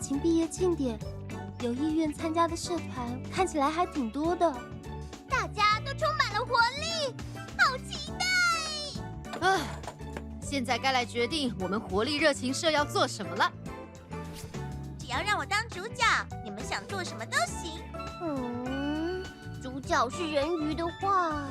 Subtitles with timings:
[0.00, 0.98] 情毕业庆典，
[1.60, 4.50] 有意愿参加的社团看起来还挺多的，
[5.28, 7.14] 大家都充满了活力，
[7.58, 9.46] 好期待！
[9.46, 9.60] 啊，
[10.40, 13.52] 现在该来决定我们活力热情社要做什么了。
[14.98, 16.04] 只要让我当主角，
[16.44, 17.82] 你们想做什么都行。
[18.22, 19.22] 嗯，
[19.62, 21.46] 主角是人鱼的话，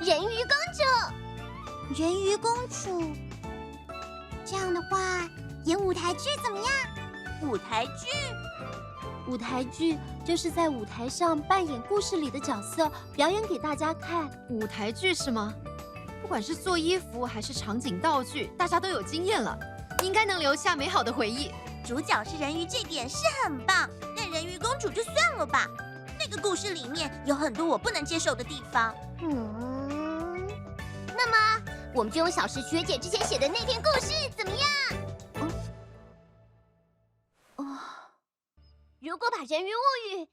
[0.00, 3.12] 人鱼公主，人鱼公主。
[4.46, 5.28] 这样的话，
[5.64, 6.66] 演舞台剧怎么样？
[7.42, 8.08] 舞台剧，
[9.26, 14.30] 舞台剧就是在舞台上扮演故事里的角色，表演给大家看。
[14.50, 15.54] 舞台剧是吗？
[16.20, 19.58] 不管是做衣服还是场景道具，大家都有经验了，
[20.02, 21.50] 应该能留下美好的回忆。
[21.82, 25.66] 主角是人鱼，这点是很棒，但人鱼公主就算了吧。
[26.18, 28.94] 那个故事里面有很多我不能接受的地方。
[29.22, 30.46] 嗯，
[31.16, 31.36] 那么。
[31.94, 34.68] 我们就用小石学姐之前写的那篇故事怎么样？
[39.14, 40.24] 如果把《人鱼物语》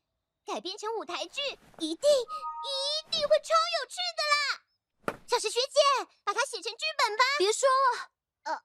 [0.44, 1.40] 改编成舞台剧，
[1.78, 5.24] 一定一定会超有趣的啦！
[5.28, 7.24] 小石学姐，把它写成剧本吧。
[7.38, 7.70] 别说
[8.44, 8.64] 了，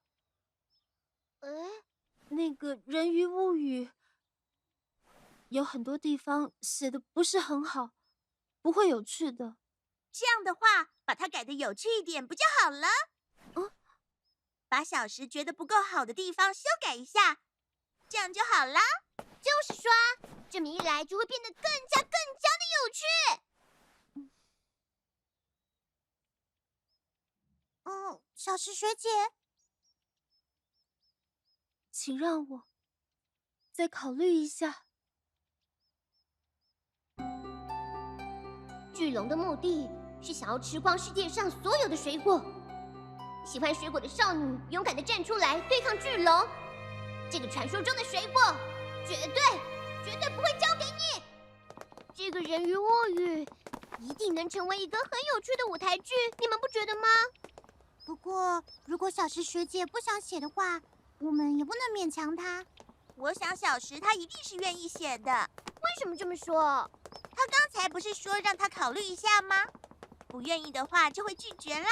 [1.40, 1.82] 呃，哎，
[2.30, 3.84] 那个《人鱼物语》
[5.50, 7.90] 有很多地方写的不是很好，
[8.62, 9.58] 不会有趣的。
[10.10, 12.88] 这样的话，把它改的有趣一点不就好了？
[13.52, 13.70] 哦，
[14.66, 17.36] 把小石觉得不够好的地方修改一下，
[18.08, 18.80] 这样就好了。
[19.46, 19.88] 就是说，
[20.50, 22.10] 这么一来就会变得更加更
[22.42, 23.04] 加的有趣。
[27.84, 29.08] 嗯，小石学姐，
[31.92, 32.64] 请让我
[33.70, 34.84] 再考虑一下。
[38.92, 39.88] 巨龙的目的。
[40.22, 42.42] 是想要吃光世界上所有的水果。
[43.44, 46.48] 喜欢水果的少女勇敢的站出来对抗巨龙。
[47.30, 48.42] 这个传说中的水果，
[49.06, 49.40] 绝对
[50.04, 51.22] 绝对不会交给你。
[52.14, 52.86] 这个人鱼物
[53.16, 53.46] 语
[54.00, 57.06] 一定能成为一个很有趣的舞台剧，你们不觉得吗？
[58.04, 60.80] 不过，如果小石学姐不想写的话，
[61.18, 62.64] 我们也不能勉强她。
[63.16, 65.32] 我想小石她一定是愿意写的。
[65.66, 66.90] 为什么这么说？
[67.34, 69.56] 她刚才不是说让她考虑一下吗？
[70.26, 71.88] 不愿意的话就会拒绝啦，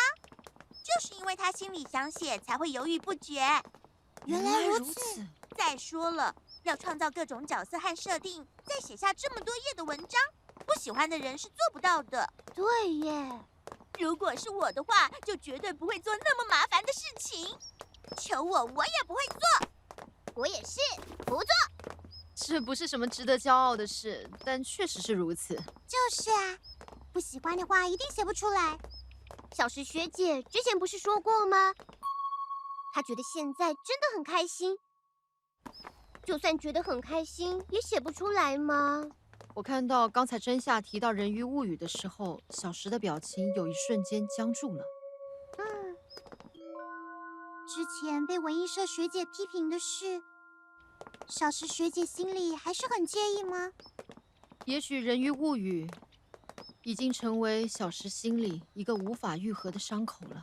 [0.71, 3.41] 就是因为她心里想写，才会犹豫不决。
[4.27, 5.25] 原来如此。
[5.57, 10.21] 再说了，要创造各种角色和设定，再写下这么多页的文章，
[10.67, 12.29] 不喜欢的人是做不到的。
[12.55, 13.41] 对耶，
[13.99, 17.57] 如果是我的话，就绝对不会做那么麻烦的事情。
[18.19, 19.69] 求我，我也不会做。
[20.35, 20.81] 我也是，
[21.25, 21.47] 不做。
[22.35, 25.55] 这不是什么值得骄傲的事，但确实是如此。
[25.87, 26.59] 就是啊。
[27.13, 28.77] 不喜欢的话，一定写不出来。
[29.53, 31.73] 小石学姐之前不是说过吗？
[32.93, 34.77] 她觉得现在真的很开心，
[36.25, 39.05] 就算觉得很开心，也写不出来吗？
[39.55, 44.85] 我看到刚才真夏提到《人鱼物语》的时候，小石的表情有一瞬间僵住了。
[45.59, 45.97] 嗯，
[47.69, 50.23] 之前被文艺社学姐批评的事，
[51.29, 53.73] 小石学姐心里还是很介意吗？
[54.65, 55.87] 也许《人鱼物语》。
[56.87, 60.39] 已经成为小石心里一个无法愈合的伤口了。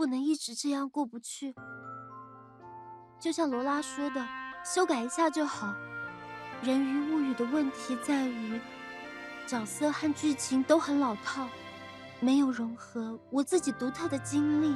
[0.00, 1.54] 不能一直这样过不去。
[3.18, 4.26] 就像罗拉说的，
[4.64, 5.66] 修改一下就好。
[6.66, 8.58] 《人鱼物语》的问题在于，
[9.46, 11.46] 角色和剧情都很老套，
[12.18, 14.74] 没有融合我自己独特的经历。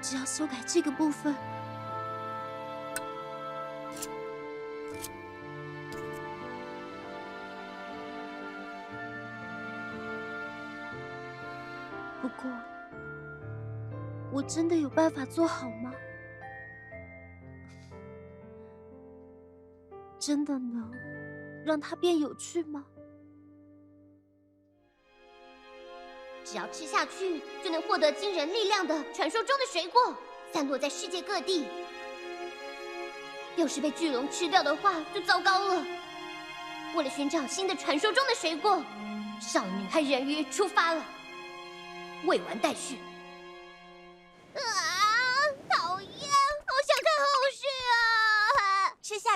[0.00, 1.34] 只要修改这个部分，
[12.22, 12.50] 不过，
[14.36, 15.90] 我真的有办法做好吗？
[20.18, 20.92] 真的能
[21.64, 22.84] 让它变有趣吗？
[26.44, 30.14] 只要吃下去，就能获得惊人力量的传说中的水果，
[30.52, 31.66] 散落在世界各地。
[33.56, 35.82] 要是被巨龙吃掉的话，就糟糕了。
[36.94, 38.84] 为了寻找新的传说中的水果，
[39.40, 41.02] 少女和人鱼出发了。
[42.26, 42.98] 未完待续。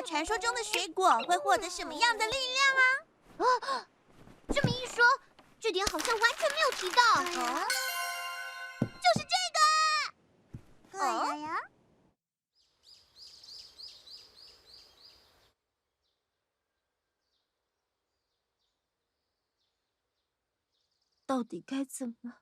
[0.03, 2.83] 传说中的水果会获得什么样的力量啊？
[3.79, 3.89] 啊，
[4.49, 5.05] 这么一说。
[5.61, 7.03] 这点好像完全没有提到，
[7.43, 7.67] 啊、
[8.81, 9.37] 就是这
[10.97, 11.05] 个。
[11.05, 11.59] 哦、啊呀！
[21.27, 22.39] 到底该怎么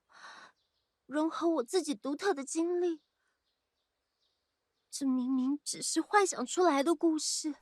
[1.06, 3.00] 融合我自己独特的经历？
[4.98, 7.54] 这明明只是幻想出来的故事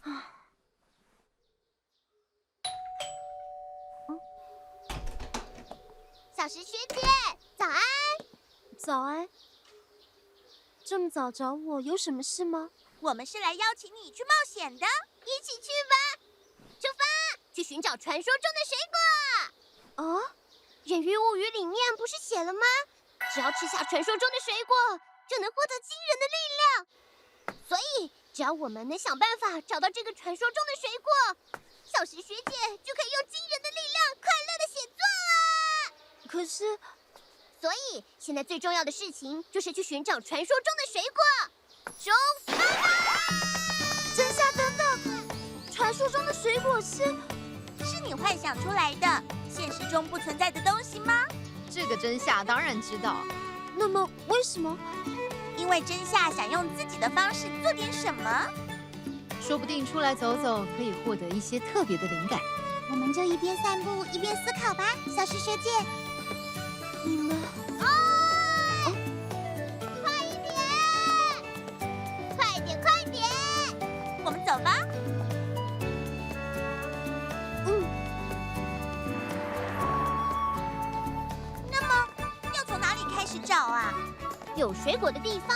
[0.00, 0.50] 啊！
[6.36, 6.96] 小石学姐，
[7.56, 7.80] 早安！
[8.76, 9.28] 早安。
[10.84, 12.70] 这么早找我，有什么事吗？
[12.98, 14.84] 我们是来邀请你去冒险的，
[15.24, 15.94] 一起去吧！
[16.80, 17.04] 出发，
[17.54, 20.04] 去寻找传说中的水果。
[20.04, 20.20] 哦，
[20.90, 22.66] 《人鱼物语》里面不是写了吗？
[23.32, 24.74] 只要吃下传说中的水果，
[25.28, 26.86] 就能获得惊人的力量。
[27.68, 31.10] 所以，只要我们能想办法找到这个传说中的水果，
[31.84, 32.52] 小石学姐
[32.84, 35.38] 就可以用惊人的力量快乐的写作了。
[36.28, 36.78] 可是，
[37.60, 41.22] 所以现在最重要的事情就是去寻找传说中的水果。
[41.96, 42.10] 出
[42.46, 43.20] 发吧！
[44.16, 44.84] 真夏等等，
[45.72, 47.04] 传说中的水果是
[47.84, 51.26] 是你幻想出来的，现实中不存在的东西吗？
[51.72, 53.24] 这个真夏当然知道。
[53.76, 54.76] 那么为什么？
[55.66, 58.46] 因为真夏想用自己的方式做点什么，
[59.40, 62.38] 说不定出来走走可以获得一些特别的灵感。
[62.88, 65.70] 我们就一边散步一边思考吧，小石学姐。
[67.04, 67.36] 你们
[67.80, 67.84] 哦，
[68.84, 68.94] 哦，
[70.04, 70.54] 快一点，
[72.36, 73.24] 快点，快点，
[74.24, 74.70] 我们走吧。
[77.66, 77.84] 嗯。
[81.72, 82.08] 那么
[82.54, 83.92] 要从哪里开始找啊？
[84.56, 85.54] 有水果的地方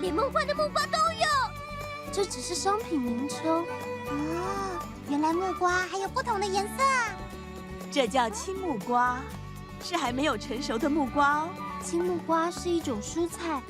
[0.00, 1.26] 连梦幻的木瓜都有。
[2.12, 3.64] 这只是商品名称。
[4.08, 4.78] 哦，
[5.08, 7.10] 原来木瓜还有不同的颜色啊。
[7.90, 9.20] 这叫青木瓜，
[9.82, 11.48] 是还没有成熟的木瓜哦。
[11.82, 13.60] 青木瓜是一种蔬菜，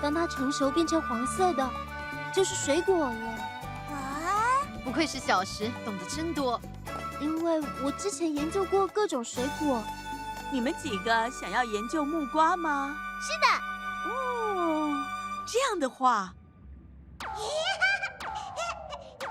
[0.00, 1.70] 当它成熟变成黄色的，
[2.34, 3.14] 就是水果了。
[3.90, 6.60] 啊不愧是小石，懂得真多。
[7.20, 9.82] 因为我之前研究过各种水果。
[10.52, 12.94] 你们几个想要研究木瓜吗？
[13.22, 13.71] 是的。
[15.42, 16.32] 哦，这样的话，
[17.18, 17.42] 等一下，
[18.20, 18.38] 等一
[19.20, 19.28] 下。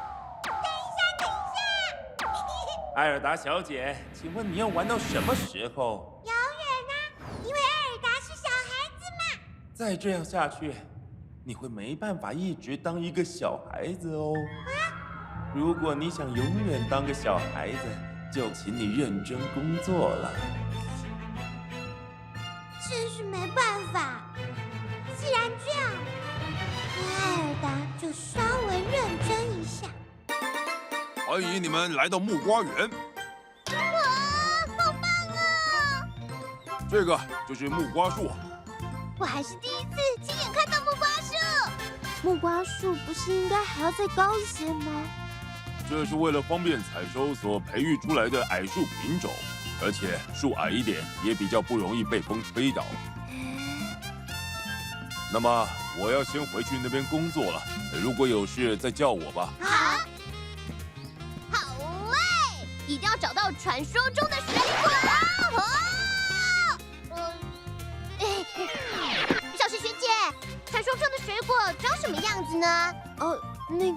[2.96, 6.22] 艾尔达小姐，请问你要玩到什么时候？
[6.26, 6.40] 遥远
[6.90, 6.94] 啊，
[7.46, 9.40] 因为艾尔达是小孩子嘛。
[9.74, 10.76] 再这样下去，
[11.46, 14.34] 你会没办法一直当一个小孩子哦。
[15.56, 17.78] 如果你想永远当个小孩子，
[18.34, 20.30] 就请你认真工作了。
[22.90, 24.28] 真是没办法。
[25.22, 25.88] 既然这样，
[26.98, 27.70] 那艾尔达
[28.02, 28.94] 就稍微认
[29.28, 29.86] 真一下。
[31.28, 32.90] 欢迎你们来到木瓜园。
[33.70, 33.78] 哇，
[34.80, 36.10] 好棒啊！
[36.90, 38.32] 这个就是木瓜树。
[39.20, 41.36] 我还是第一次亲眼看到木瓜树。
[42.24, 44.92] 木瓜树不是应该还要再高一些吗？
[45.88, 49.32] 这是为了方便采收所培育出来的矮树品种，
[49.84, 52.84] 而且树矮一点也比较不容易被风吹倒。
[55.34, 57.62] 那么我要先回去那边工作了，
[58.04, 59.50] 如果有事再叫我吧。
[59.62, 59.98] 好，
[61.50, 61.58] 好
[62.12, 62.18] 嘞，
[62.86, 64.92] 一定要找到传说中的水果。
[67.12, 67.34] 哦，
[68.20, 68.46] 嗯，
[69.58, 70.08] 小石学姐，
[70.66, 72.94] 传说中的水果长什么样子呢？
[73.20, 73.96] 哦，那个。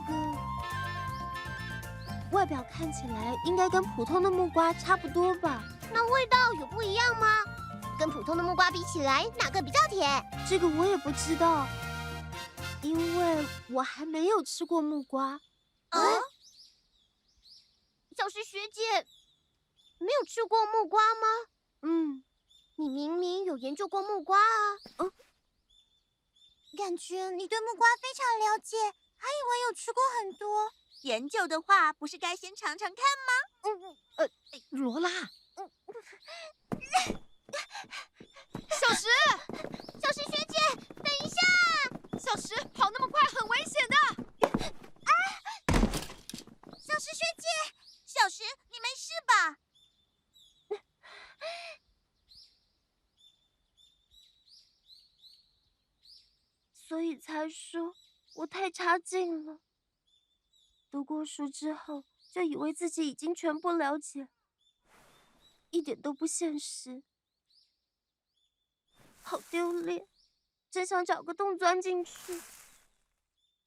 [2.30, 5.62] 外表看起来应该跟普通的木瓜差不多吧？
[5.92, 7.26] 那味道有不一样吗？
[7.98, 10.22] 跟普通的木瓜比起来，哪个比较甜？
[10.48, 11.66] 这个我也不知道，
[12.82, 15.40] 因为我还没有吃过木瓜。
[15.90, 16.00] 啊？
[18.16, 19.06] 小石学姐，
[19.98, 21.26] 没有吃过木瓜吗？
[21.82, 22.24] 嗯，
[22.76, 24.76] 你明明有研究过木瓜啊。
[24.98, 25.12] 嗯，
[26.76, 28.76] 感觉你对木瓜非常了解，
[29.16, 30.72] 还以为有吃过很多。
[31.02, 33.32] 研究的话，不是该先尝尝看吗？
[33.62, 34.28] 嗯呃，
[34.70, 35.10] 罗拉，
[35.56, 35.70] 嗯，
[38.70, 39.06] 小石，
[40.00, 40.56] 小石学姐，
[41.02, 41.36] 等一下，
[42.18, 43.96] 小石跑那么快很危险的。
[45.04, 45.10] 啊！
[46.78, 47.46] 小石学姐，
[48.06, 49.58] 小石，你没事吧？
[56.72, 57.96] 所以才说
[58.34, 59.60] 我太差劲了。
[60.90, 64.28] 读过书之后，就以为自己已经全部了解，
[65.70, 67.02] 一点都不现实，
[69.26, 70.06] 好丢脸，
[70.70, 72.12] 真想找个洞钻进去。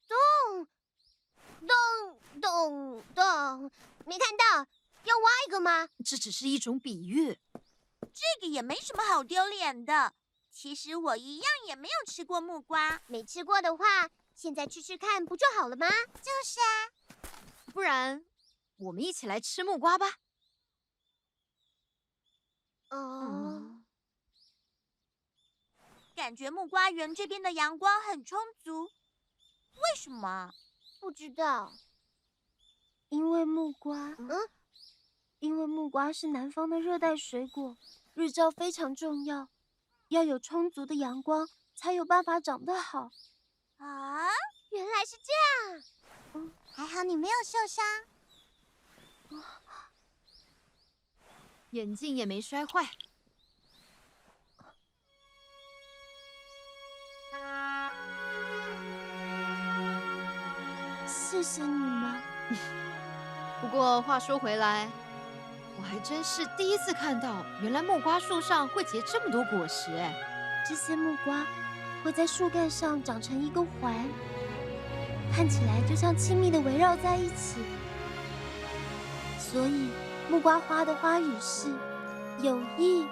[0.06, 0.68] 洞，
[1.66, 3.70] 洞，洞，洞，
[4.06, 4.66] 没看到，
[5.02, 5.88] 要挖一个吗？
[6.04, 7.40] 这只是一种比喻，
[8.00, 10.14] 这个也没什么好丢脸的。
[10.50, 13.02] 其实我一样也没有吃过木瓜。
[13.08, 15.88] 没吃过的话，现在吃吃看不就好了吗？
[16.22, 16.90] 就是啊，
[17.72, 18.24] 不然
[18.76, 20.18] 我们一起来吃木瓜吧。
[22.90, 23.84] 哦、嗯，
[26.28, 30.52] 感觉木瓜园这边的阳光很充足，为什么？
[31.00, 31.72] 不知道。
[33.08, 34.28] 因为木瓜，嗯，
[35.38, 37.78] 因为木瓜是南方的热带水果，
[38.12, 39.48] 日照非常重要，
[40.08, 43.10] 要有充足的阳光才有办法长得好。
[43.78, 44.28] 啊，
[44.68, 45.82] 原来是这样。
[46.34, 48.04] 嗯，还好你没有受伤。
[51.70, 52.90] 眼镜也没摔坏。
[61.06, 62.14] 谢谢你们。
[63.60, 64.88] 不过话说回来，
[65.76, 70.14] 我还真是第一次看到，原来木瓜树上会结这么多果实哎！
[70.68, 71.46] 这些木瓜
[72.04, 73.94] 会在树干上长成一个环，
[75.34, 77.56] 看起来就像亲密的围绕在一起，
[79.38, 79.90] 所以。
[80.30, 81.70] 木瓜花的花语是
[82.44, 83.06] “友谊”，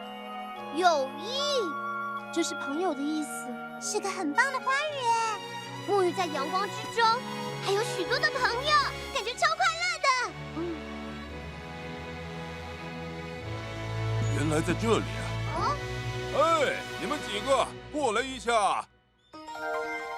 [0.76, 3.46] 友谊就是朋友的意思，
[3.80, 5.40] 是个很棒的花园。
[5.86, 7.04] 沐浴在阳光之中，
[7.64, 8.70] 还有许多的朋友，
[9.14, 10.08] 感觉超快乐的。
[10.56, 10.76] 嗯，
[14.36, 15.28] 原来在这里啊！
[15.54, 15.76] 哦，
[16.34, 18.86] 哎，你们几个过来一下。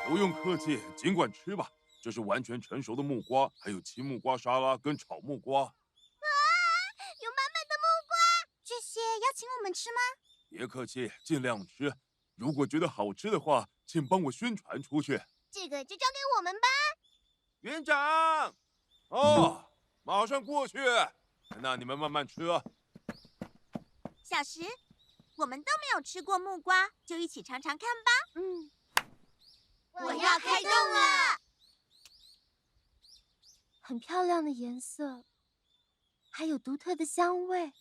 [0.09, 1.69] 不用客气，尽管吃吧。
[2.00, 5.61] 这是完全成熟的木瓜，还有青木瓜沙拉跟炒木瓜。
[5.61, 8.17] 牛妈妈的木瓜，
[8.65, 10.00] 这些要请我们吃吗？
[10.49, 11.93] 别客气，尽量吃。
[12.38, 15.21] 如果觉得好吃的话，请帮我宣传出去。
[15.50, 16.68] 这个就交给我们吧。
[17.62, 18.54] 园长，
[19.09, 19.73] 哦，
[20.04, 20.78] 马上过去。
[21.61, 22.62] 那你们慢慢吃啊。
[24.23, 24.61] 小石，
[25.38, 28.12] 我们都没有吃过木瓜，就一起尝尝看吧。
[28.37, 28.71] 嗯，
[30.04, 31.40] 我要开动了。
[33.80, 35.25] 很漂亮的颜色，
[36.30, 37.73] 还有独特的香味。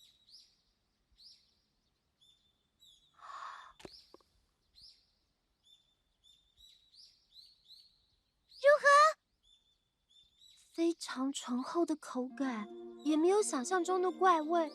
[10.74, 12.68] 非常醇厚的口感，
[13.04, 14.72] 也没有想象中的怪味，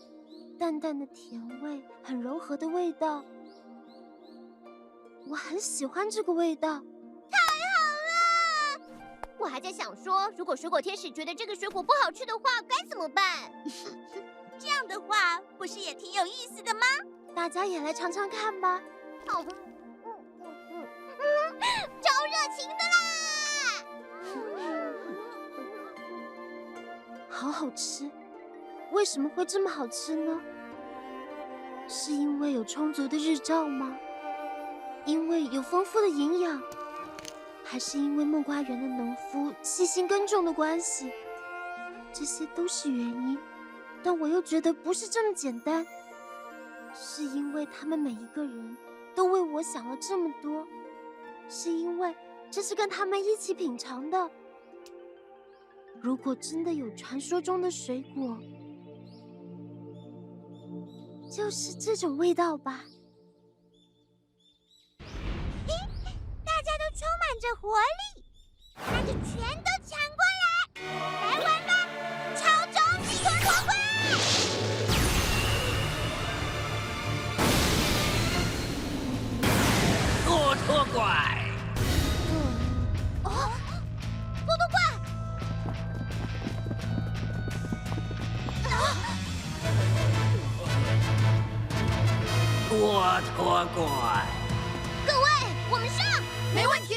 [0.59, 3.25] 淡淡的甜味，很柔和的味道，
[5.29, 6.81] 我很喜欢这个味道。
[7.31, 8.87] 太好了！
[9.38, 13.50] 我还在想说，如果水果天使觉得这个水果不好吃的话，该怎么办？
[14.59, 16.87] 这样的话，不是也挺有意思的吗？
[17.35, 18.81] 大家也来尝尝看吧。
[19.26, 19.49] 好，嗯
[20.05, 20.87] 嗯嗯
[21.19, 21.59] 嗯，
[22.00, 23.02] 超热情的啦！
[27.43, 28.09] 好好吃，
[28.93, 30.41] 为什么会这么好吃呢？
[31.89, 33.99] 是因为有充足的日照吗？
[35.07, 36.63] 因为有丰富的营养，
[37.65, 41.11] 还是因为木瓜园的农夫细心耕种的关系？
[42.13, 43.37] 这些都是原因，
[44.05, 45.85] 但我又觉得不是这么简单。
[46.95, 48.77] 是因为他们每一个人
[49.17, 50.65] 都为我想了这么多，
[51.49, 52.15] 是因为
[52.53, 54.31] 这是跟他们一起品尝的。
[56.01, 58.39] 如果真的有传说中的水果，
[61.31, 62.85] 就是这种味道吧。
[64.99, 65.75] 嘿，
[66.45, 67.69] 大家都充满着活
[67.99, 68.25] 力，
[68.77, 71.73] 那就全都抢过来，来玩吧！
[93.53, 94.25] 拖拖怪，
[95.07, 95.29] 各位，
[95.71, 96.07] 我们上，
[96.55, 96.95] 没问题。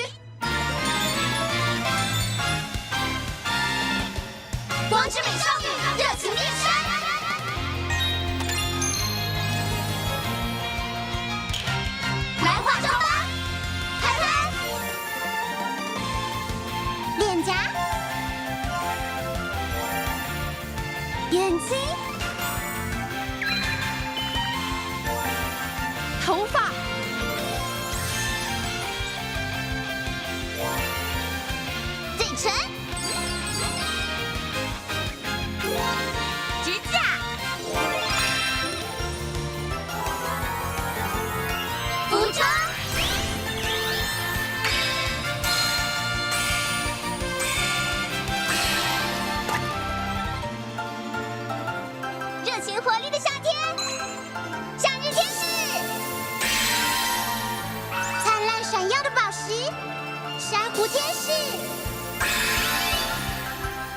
[4.90, 6.64] 光之美少女，热情变身，
[12.46, 13.06] 来化妆吧，
[14.02, 14.26] 开拍，
[17.20, 17.52] 脸颊，
[21.32, 22.15] 眼睛。
[26.26, 26.72] 头发，
[32.18, 32.52] 嘴唇，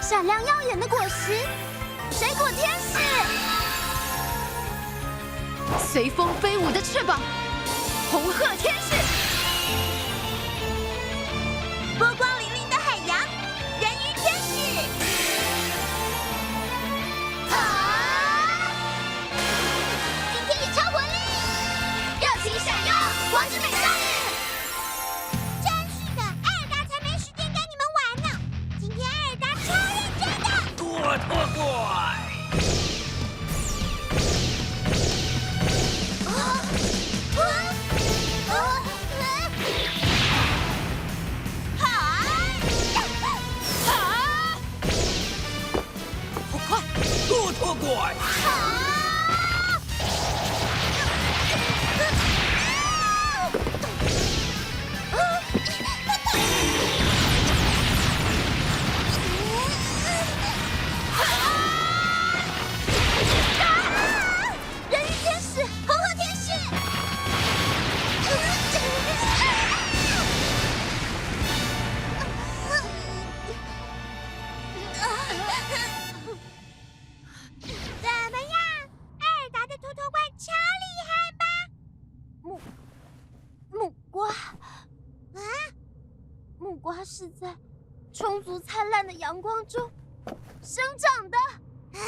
[0.09, 1.35] 闪亮耀眼的果实——
[2.11, 2.99] 水果天使，
[5.93, 7.21] 随风飞舞的翅膀——
[8.11, 8.95] 红鹤天使，
[11.99, 12.38] 波光
[86.89, 87.55] 木瓜是在
[88.15, 89.91] 充足灿烂的阳光中
[90.63, 91.37] 生长的。
[91.93, 92.01] 啊！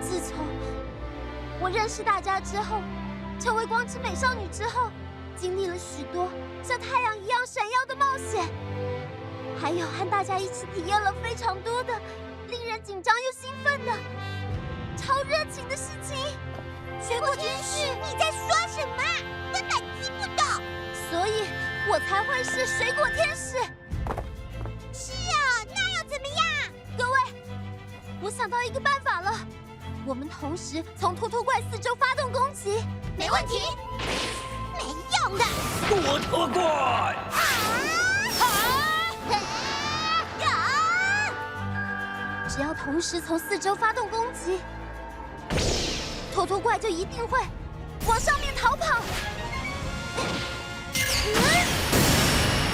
[0.00, 0.46] 自从
[1.60, 2.80] 我认识大家之后，
[3.40, 4.88] 成为光之美少女之后，
[5.34, 6.30] 经历了许多
[6.62, 8.48] 像太阳一样闪耀的冒险，
[9.60, 11.92] 还有和大家一起体验了非常多的
[12.46, 13.92] 令人紧张又兴奋的
[14.96, 16.16] 超热情的事情。
[17.02, 19.02] 水果天使，你在说什么？
[19.52, 19.70] 根本
[20.00, 20.46] 听不懂。
[21.10, 21.48] 所以
[21.86, 23.58] 我才会是水果天使。
[24.92, 26.44] 是啊，那又怎么样？
[26.96, 27.18] 各位，
[28.22, 29.32] 我想到一个办法了，
[30.06, 32.82] 我们同时从托托怪四周发动攻击，
[33.18, 33.60] 没问题。
[34.72, 34.80] 没
[35.20, 35.44] 用的。
[35.88, 37.38] 多托怪，啊！
[42.48, 44.60] 只要同时从四周发动攻击，
[46.32, 47.38] 托托怪就一定会
[48.06, 49.02] 往上面逃跑。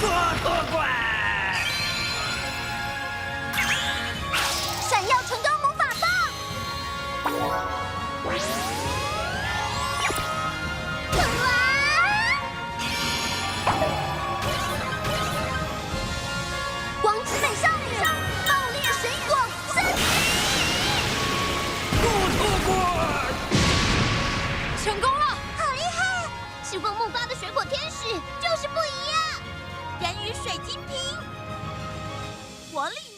[0.01, 0.81] 多多怪，
[4.89, 6.03] 闪耀唇膏魔法棒！
[30.65, 31.17] 金瓶，
[32.71, 33.10] 活力。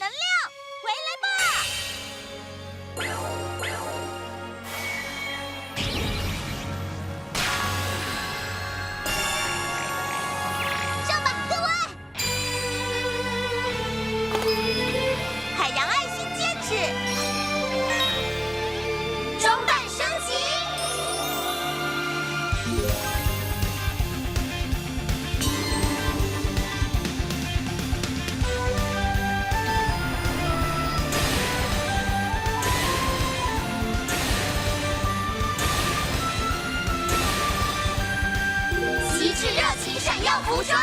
[40.53, 40.79] 武装，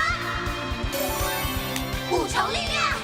[2.11, 3.00] 五重力量。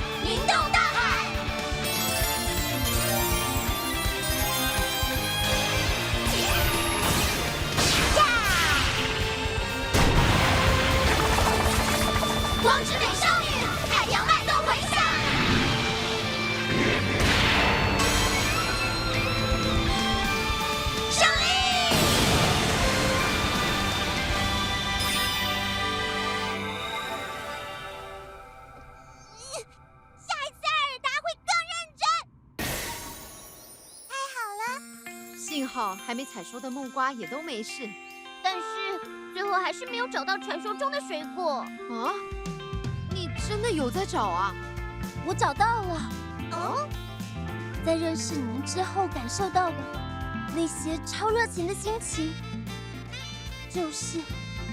[35.77, 37.87] 好还没采收的木瓜也都没事
[38.43, 38.63] 但是
[39.35, 41.57] 最后还是没有找到传说中的水果。
[41.91, 42.15] 啊！
[43.11, 44.55] 你真的有在找啊？
[45.27, 46.11] 我找到了，
[46.53, 46.89] 哦，
[47.85, 49.77] 在认识您之后感受到的
[50.55, 52.33] 那些超热情的心情，
[53.69, 54.21] 就是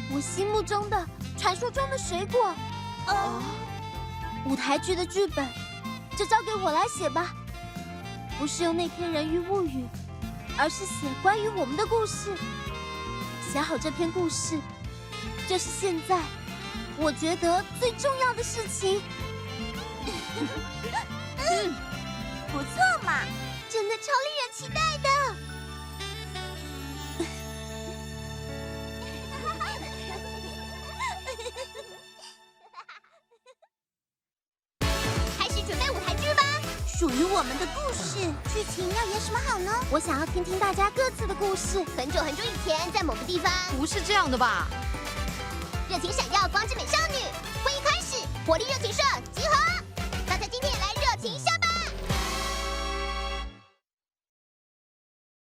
[0.10, 1.06] 我心目中的
[1.38, 2.56] 传说中的水果。
[3.08, 3.44] 哦，
[4.46, 5.46] 舞台剧的剧本
[6.16, 7.34] 就交给我来写吧，
[8.40, 9.84] 不是用那篇《人鱼物语》，
[10.58, 12.36] 而是写关于我们的故事。
[13.52, 14.58] 写好这篇故事
[15.48, 16.20] 就是现在
[16.98, 19.02] 我觉得最重要的事情。
[21.38, 21.76] 嗯
[22.52, 23.22] 不错嘛
[23.70, 25.13] 真的超令人期待的。
[38.54, 39.72] 剧情要演什么好呢？
[39.90, 41.84] 我想要听听大家各自的故事。
[41.98, 43.52] 很久很久以前，在某个地方。
[43.76, 44.68] 不是这样的吧？
[45.90, 47.16] 热情闪耀光之美少女。
[47.64, 49.02] 会议开始，活力热情社
[49.34, 49.84] 集合。
[50.28, 51.63] 大家今天也来热情向。